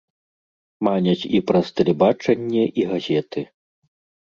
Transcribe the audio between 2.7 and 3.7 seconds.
і газеты.